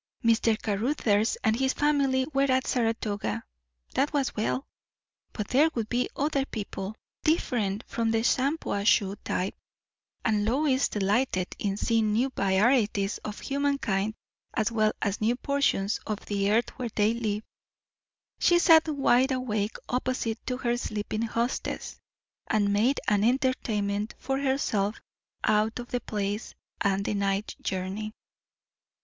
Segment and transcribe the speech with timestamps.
[0.25, 0.59] Mr.
[0.59, 3.43] Caruthers and his family were at Saratoga,
[3.93, 4.65] that was well;
[5.31, 9.53] but there would be other people, different from the Shampuashuh type;
[10.25, 14.15] and Lois delighted in seeing new varieties of humankind
[14.55, 17.43] as well as new portions of the earth where they live.
[18.39, 21.99] She sat wide awake opposite to her sleeping hostess,
[22.47, 24.99] and made an entertainment for herself
[25.43, 28.15] out of the place and the night journey.